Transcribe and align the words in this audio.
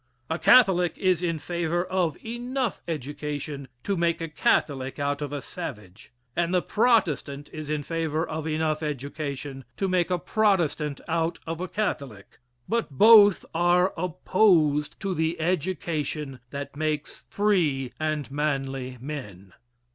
A 0.31 0.39
Catholic 0.39 0.97
is 0.97 1.21
in 1.21 1.37
favor 1.37 1.85
of 1.85 2.17
enough 2.25 2.81
education 2.87 3.67
to 3.83 3.95
make 3.95 4.19
a 4.19 4.27
Catholic 4.27 4.97
out 4.97 5.21
of 5.21 5.31
a 5.31 5.43
savage, 5.43 6.11
and 6.35 6.51
the 6.51 6.61
Protestant 6.63 7.51
is 7.53 7.69
in 7.69 7.83
favor 7.83 8.27
of 8.27 8.47
enough 8.47 8.81
education 8.81 9.63
to 9.77 9.87
make 9.87 10.09
a 10.09 10.17
Protestant 10.17 11.01
out 11.07 11.37
of 11.45 11.61
a 11.61 11.67
Catholic, 11.67 12.39
but 12.67 12.89
both 12.89 13.45
are 13.53 13.93
opposed 13.95 14.99
to 15.01 15.13
the 15.13 15.39
education 15.39 16.39
that 16.49 16.75
makes 16.75 17.23
free 17.29 17.93
and 17.99 18.31
manly 18.31 18.97
men. 18.99 19.53